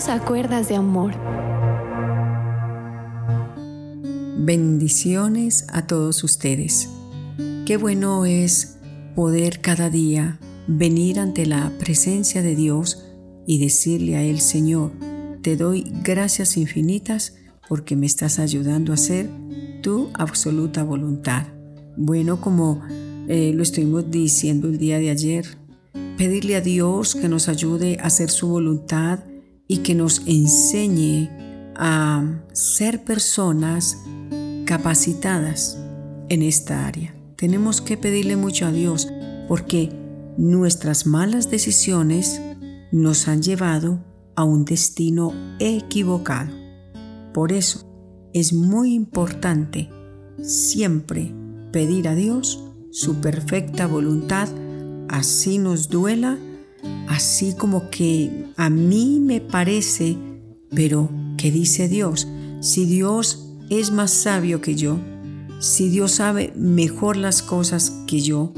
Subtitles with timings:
[0.00, 1.12] Juntos a cuerdas de amor.
[4.38, 6.88] Bendiciones a todos ustedes.
[7.66, 8.78] Qué bueno es
[9.14, 13.04] poder cada día venir ante la presencia de Dios
[13.46, 14.92] y decirle a Él, Señor,
[15.42, 17.34] te doy gracias infinitas
[17.68, 19.28] porque me estás ayudando a hacer
[19.82, 21.46] tu absoluta voluntad.
[21.98, 22.80] Bueno, como
[23.28, 25.58] eh, lo estuvimos diciendo el día de ayer,
[26.16, 29.20] pedirle a Dios que nos ayude a hacer su voluntad
[29.70, 31.30] y que nos enseñe
[31.76, 33.98] a ser personas
[34.66, 35.78] capacitadas
[36.28, 37.14] en esta área.
[37.36, 39.06] Tenemos que pedirle mucho a Dios
[39.46, 39.92] porque
[40.36, 42.42] nuestras malas decisiones
[42.90, 46.50] nos han llevado a un destino equivocado.
[47.32, 47.88] Por eso
[48.34, 49.88] es muy importante
[50.42, 51.32] siempre
[51.70, 54.48] pedir a Dios su perfecta voluntad,
[55.08, 56.40] así nos duela,
[57.08, 60.16] así como que a mí me parece,
[60.74, 62.28] pero ¿qué dice Dios?
[62.60, 64.98] Si Dios es más sabio que yo,
[65.60, 68.52] si Dios sabe mejor las cosas que yo,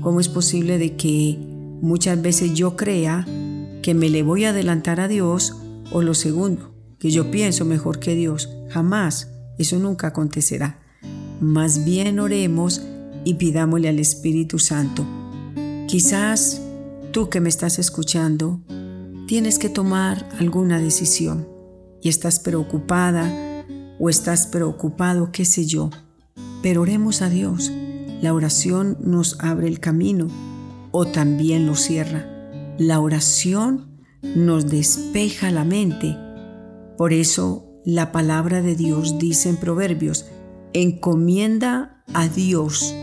[0.00, 1.38] ¿cómo es posible de que
[1.80, 3.26] muchas veces yo crea
[3.82, 5.56] que me le voy a adelantar a Dios
[5.90, 8.48] o lo segundo, que yo pienso mejor que Dios?
[8.70, 10.80] Jamás, eso nunca acontecerá.
[11.40, 12.82] Más bien oremos
[13.24, 15.04] y pidámosle al Espíritu Santo.
[15.88, 16.61] Quizás
[17.12, 18.62] tú que me estás escuchando,
[19.26, 21.46] tienes que tomar alguna decisión
[22.00, 23.30] y estás preocupada
[24.00, 25.90] o estás preocupado, qué sé yo.
[26.62, 27.70] Pero oremos a Dios.
[28.22, 30.28] La oración nos abre el camino
[30.90, 32.26] o también lo cierra.
[32.78, 34.00] La oración
[34.34, 36.16] nos despeja la mente.
[36.96, 40.26] Por eso la palabra de Dios dice en Proverbios,
[40.72, 42.94] encomienda a Dios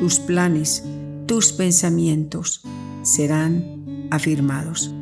[0.00, 0.84] tus planes,
[1.26, 2.62] tus pensamientos
[3.08, 4.92] serán afirmados.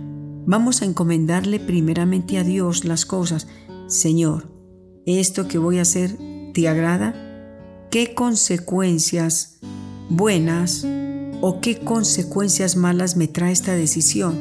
[0.47, 3.49] Vamos a encomendarle primeramente a Dios las cosas.
[3.89, 4.53] Señor,
[5.06, 6.17] ¿esto que voy a hacer
[6.55, 7.15] te agrada?
[7.91, 9.59] ¿Qué consecuencias
[10.09, 10.87] buenas
[11.41, 14.38] o qué consecuencias malas me trae esta decisión?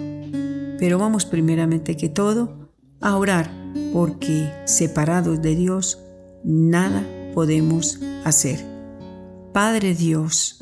[0.78, 2.70] Pero vamos primeramente que todo
[3.02, 3.52] a orar,
[3.94, 6.00] porque separados de Dios,
[6.44, 7.04] nada
[7.34, 8.64] podemos hacer.
[9.54, 10.60] Padre Dios,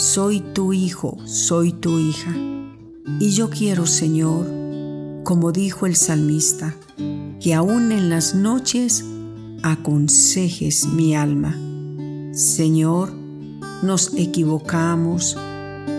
[0.00, 2.34] soy tu hijo, soy tu hija.
[3.20, 4.46] Y yo quiero, Señor,
[5.24, 6.74] como dijo el salmista,
[7.38, 9.04] que aún en las noches
[9.62, 11.54] aconsejes mi alma.
[12.32, 13.12] Señor,
[13.82, 15.36] nos equivocamos.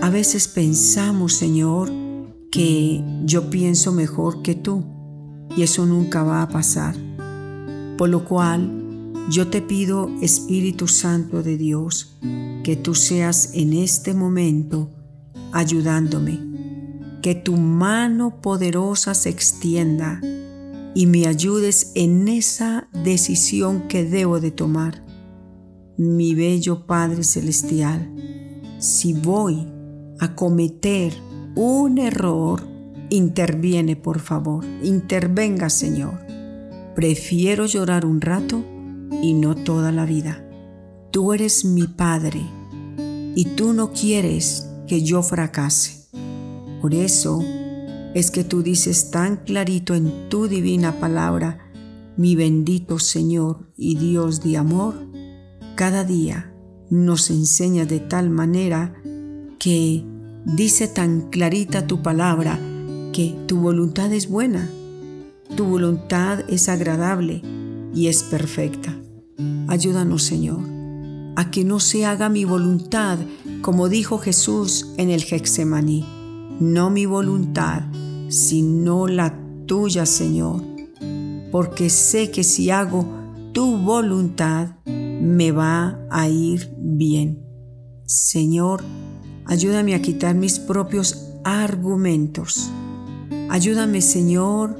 [0.01, 1.91] A veces pensamos, Señor,
[2.49, 4.83] que yo pienso mejor que tú
[5.55, 6.95] y eso nunca va a pasar.
[7.99, 8.80] Por lo cual,
[9.29, 12.17] yo te pido, Espíritu Santo de Dios,
[12.63, 14.89] que tú seas en este momento
[15.51, 16.39] ayudándome,
[17.21, 20.21] que tu mano poderosa se extienda
[20.93, 25.05] y me ayudes en esa decisión que debo de tomar.
[25.97, 28.11] Mi bello Padre Celestial,
[28.79, 29.67] si voy
[30.19, 31.13] a cometer
[31.55, 32.67] un error,
[33.09, 36.19] interviene por favor, intervenga Señor.
[36.95, 38.65] Prefiero llorar un rato
[39.21, 40.43] y no toda la vida.
[41.11, 42.41] Tú eres mi Padre
[43.35, 46.07] y tú no quieres que yo fracase.
[46.81, 47.43] Por eso
[48.13, 51.71] es que tú dices tan clarito en tu divina palabra,
[52.17, 54.95] mi bendito Señor y Dios de amor,
[55.75, 56.53] cada día
[56.89, 58.93] nos enseña de tal manera
[59.59, 60.03] que
[60.45, 62.59] dice tan clarita tu palabra
[63.13, 64.69] que tu voluntad es buena,
[65.55, 67.41] tu voluntad es agradable
[67.93, 69.00] y es perfecta.
[69.71, 70.59] Ayúdanos, Señor,
[71.37, 73.17] a que no se haga mi voluntad,
[73.61, 76.05] como dijo Jesús en el Hexemaní.
[76.59, 77.83] No mi voluntad,
[78.27, 79.33] sino la
[79.67, 80.61] tuya, Señor,
[81.53, 83.05] porque sé que si hago
[83.53, 87.41] tu voluntad, me va a ir bien.
[88.05, 88.83] Señor,
[89.45, 92.69] ayúdame a quitar mis propios argumentos.
[93.49, 94.77] Ayúdame, Señor,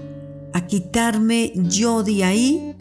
[0.51, 2.75] a quitarme yo de ahí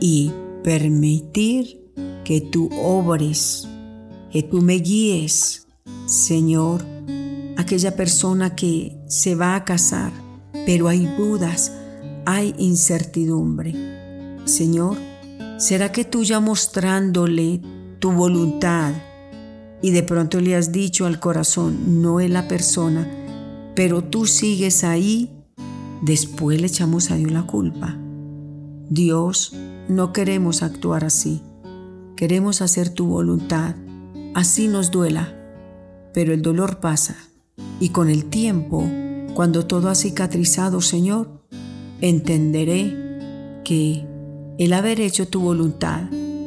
[0.00, 0.32] y
[0.66, 1.92] permitir
[2.24, 3.68] que tú obres,
[4.32, 5.68] que tú me guíes,
[6.06, 6.84] Señor,
[7.56, 10.10] aquella persona que se va a casar,
[10.66, 11.70] pero hay dudas,
[12.24, 13.76] hay incertidumbre.
[14.44, 14.96] Señor,
[15.56, 17.60] ¿será que tú ya mostrándole
[18.00, 18.92] tu voluntad
[19.82, 23.08] y de pronto le has dicho al corazón, no es la persona,
[23.76, 25.30] pero tú sigues ahí,
[26.02, 28.00] después le echamos a Dios la culpa?
[28.88, 29.52] Dios
[29.88, 31.42] no queremos actuar así.
[32.16, 33.74] Queremos hacer tu voluntad.
[34.34, 35.34] Así nos duela.
[36.14, 37.16] Pero el dolor pasa.
[37.80, 38.88] Y con el tiempo,
[39.34, 41.42] cuando todo ha cicatrizado, Señor,
[42.00, 44.06] entenderé que
[44.58, 46.04] el haber hecho tu voluntad,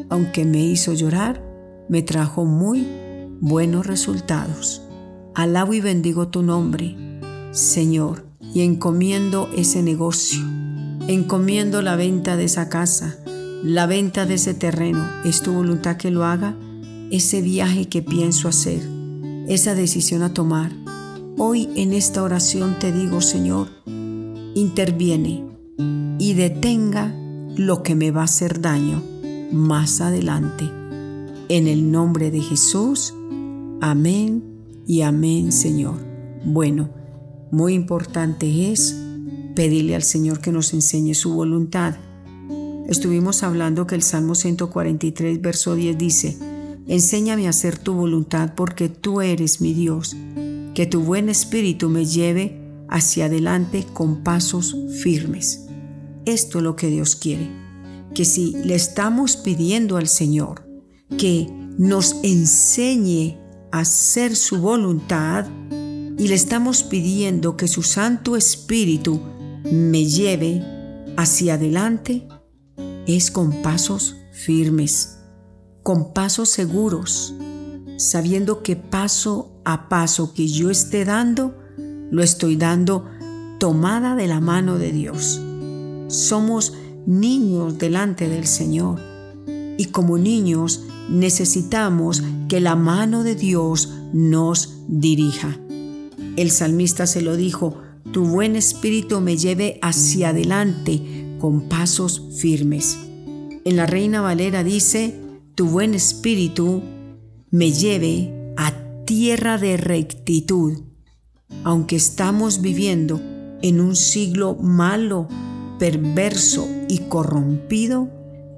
[0.09, 1.43] aunque me hizo llorar,
[1.87, 2.87] me trajo muy
[3.41, 4.81] buenos resultados.
[5.35, 6.95] Alabo y bendigo tu nombre,
[7.51, 10.39] Señor, y encomiendo ese negocio,
[11.09, 13.17] encomiendo la venta de esa casa,
[13.63, 15.09] la venta de ese terreno.
[15.25, 16.55] ¿Es tu voluntad que lo haga?
[17.09, 18.79] Ese viaje que pienso hacer,
[19.47, 20.71] esa decisión a tomar.
[21.35, 23.69] Hoy en esta oración te digo, Señor,
[24.53, 25.45] interviene
[26.19, 27.11] y detenga
[27.55, 29.01] lo que me va a hacer daño
[29.51, 30.65] más adelante.
[31.49, 33.15] En el nombre de Jesús,
[33.81, 34.43] amén
[34.85, 35.95] y amén, Señor.
[36.45, 36.91] Bueno,
[37.49, 39.08] muy importante es
[39.59, 41.97] pedirle al Señor que nos enseñe su voluntad.
[42.87, 46.37] Estuvimos hablando que el Salmo 143, verso 10 dice,
[46.87, 50.15] Enséñame a hacer tu voluntad porque tú eres mi Dios,
[50.73, 52.57] que tu buen espíritu me lleve
[52.87, 55.65] hacia adelante con pasos firmes.
[56.23, 57.51] Esto es lo que Dios quiere,
[58.15, 60.65] que si le estamos pidiendo al Señor
[61.17, 63.37] que nos enseñe
[63.73, 65.47] a hacer su voluntad
[66.17, 69.19] y le estamos pidiendo que su Santo Espíritu
[69.71, 70.63] me lleve
[71.17, 72.27] hacia adelante,
[73.05, 75.19] es con pasos firmes,
[75.83, 77.33] con pasos seguros,
[77.97, 81.55] sabiendo que paso a paso que yo esté dando,
[82.11, 83.05] lo estoy dando
[83.59, 85.41] tomada de la mano de Dios.
[86.07, 86.73] Somos
[87.05, 88.99] niños delante del Señor
[89.77, 95.57] y como niños necesitamos que la mano de Dios nos dirija.
[96.35, 97.77] El salmista se lo dijo,
[98.11, 102.97] tu buen espíritu me lleve hacia adelante con pasos firmes.
[103.65, 105.15] En la Reina Valera dice,
[105.55, 106.81] tu buen espíritu
[107.51, 108.73] me lleve a
[109.05, 110.79] tierra de rectitud.
[111.63, 113.21] Aunque estamos viviendo
[113.61, 115.27] en un siglo malo,
[115.77, 118.09] perverso y corrompido,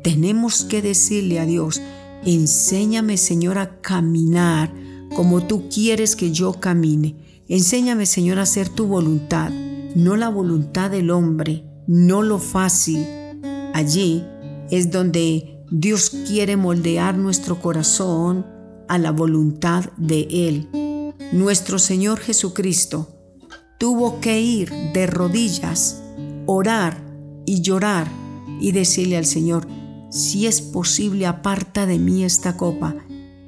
[0.03, 1.81] tenemos que decirle a Dios,
[2.25, 4.73] enséñame Señor a caminar
[5.15, 7.15] como tú quieres que yo camine.
[7.51, 9.51] Enséñame Señor a hacer tu voluntad,
[9.93, 13.05] no la voluntad del hombre, no lo fácil.
[13.73, 14.23] Allí
[14.69, 18.45] es donde Dios quiere moldear nuestro corazón
[18.87, 20.69] a la voluntad de Él.
[21.33, 23.09] Nuestro Señor Jesucristo
[23.77, 26.01] tuvo que ir de rodillas,
[26.45, 27.03] orar
[27.45, 28.07] y llorar
[28.61, 29.67] y decirle al Señor,
[30.09, 32.95] si es posible, aparta de mí esta copa,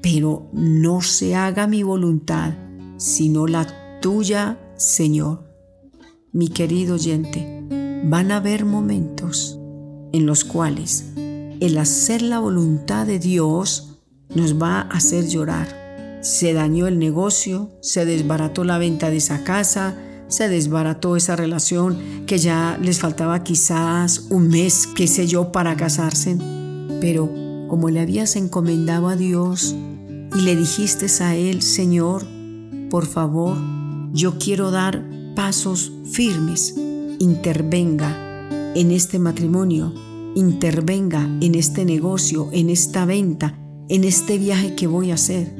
[0.01, 2.53] pero no se haga mi voluntad,
[2.97, 5.45] sino la tuya, Señor.
[6.33, 7.63] Mi querido oyente,
[8.03, 9.57] van a haber momentos
[10.11, 11.05] en los cuales
[11.61, 14.01] el hacer la voluntad de Dios
[14.35, 16.19] nos va a hacer llorar.
[16.21, 19.95] Se dañó el negocio, se desbarató la venta de esa casa,
[20.27, 25.77] se desbarató esa relación que ya les faltaba quizás un mes, qué sé yo, para
[25.77, 26.37] casarse.
[26.99, 27.31] Pero
[27.69, 29.73] como le habías encomendado a Dios
[30.35, 32.25] y le dijiste a Él, Señor,
[32.89, 33.55] por favor,
[34.13, 35.03] yo quiero dar
[35.35, 36.75] pasos firmes,
[37.19, 39.93] intervenga en este matrimonio,
[40.35, 45.53] intervenga en este negocio, en esta venta, en este viaje que voy a hacer.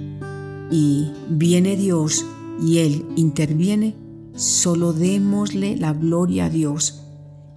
[0.71, 2.25] Y viene Dios
[2.65, 4.03] y Él interviene
[4.35, 7.03] Solo démosle la gloria a Dios.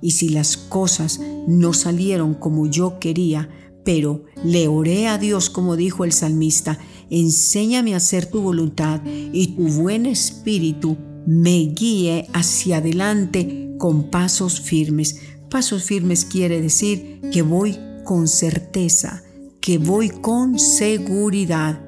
[0.03, 3.49] Y si las cosas no salieron como yo quería,
[3.83, 6.79] pero le oré a Dios como dijo el salmista,
[7.11, 10.97] enséñame a hacer tu voluntad y tu buen espíritu
[11.27, 15.21] me guíe hacia adelante con pasos firmes.
[15.51, 19.23] Pasos firmes quiere decir que voy con certeza,
[19.61, 21.83] que voy con seguridad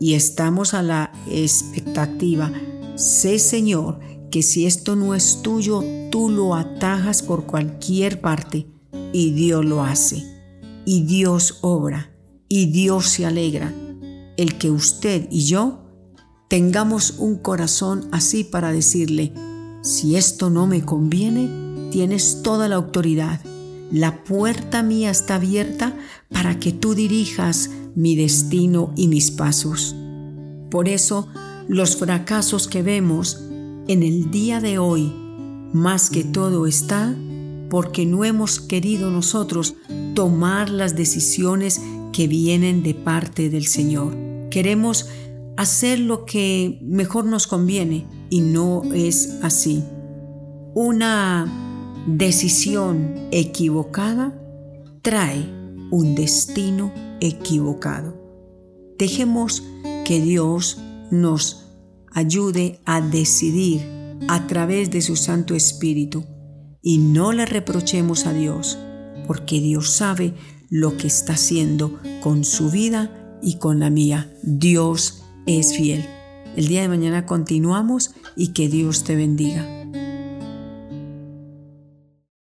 [0.00, 2.50] y estamos a la expectativa.
[2.96, 8.66] Sé Señor que si esto no es tuyo, tú lo atajas por cualquier parte
[9.12, 10.24] y Dios lo hace.
[10.84, 12.10] Y Dios obra
[12.48, 13.72] y Dios se alegra.
[14.36, 15.80] El que usted y yo
[16.48, 19.32] tengamos un corazón así para decirle,
[19.82, 23.40] si esto no me conviene, tienes toda la autoridad.
[23.90, 25.96] La puerta mía está abierta
[26.30, 29.94] para que tú dirijas mi destino y mis pasos.
[30.70, 31.28] Por eso,
[31.68, 33.38] los fracasos que vemos
[33.88, 35.12] en el día de hoy,
[35.72, 37.14] más que todo está
[37.68, 39.76] porque no hemos querido nosotros
[40.14, 41.80] tomar las decisiones
[42.12, 44.16] que vienen de parte del Señor.
[44.50, 45.08] Queremos
[45.56, 49.82] hacer lo que mejor nos conviene y no es así.
[50.74, 51.46] Una
[52.06, 54.38] decisión equivocada
[55.02, 55.48] trae
[55.90, 58.18] un destino equivocado.
[58.98, 59.62] Dejemos
[60.04, 60.78] que Dios
[61.10, 61.66] nos
[62.12, 63.82] ayude a decidir
[64.28, 66.24] a través de su Santo Espíritu
[66.80, 68.78] y no le reprochemos a Dios,
[69.26, 70.34] porque Dios sabe
[70.72, 74.32] lo que está haciendo con su vida y con la mía.
[74.42, 76.02] Dios es fiel.
[76.56, 79.81] El día de mañana continuamos y que Dios te bendiga.